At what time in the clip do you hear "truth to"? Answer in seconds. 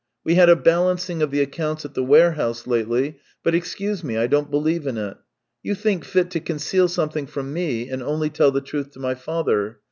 8.61-8.99